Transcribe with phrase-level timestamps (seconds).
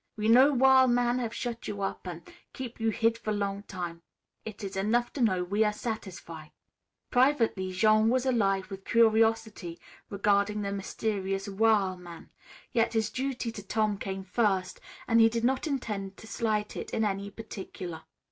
[0.17, 4.01] "We know wil' man have shut you up an' keep you hid for long time.
[4.45, 5.43] It is enough to know.
[5.43, 6.47] We are satisfy."
[7.11, 9.79] Privately Jean was alive with curiosity
[10.09, 12.31] regarding the mysterious "wil' man,"
[12.71, 16.89] yet his duty to Tom came first and he did not intend to slight it
[16.89, 18.01] in any particular.